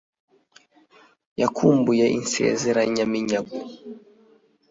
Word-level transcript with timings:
yakumbuye 1.41 2.05
insezeraminyago. 2.17 3.57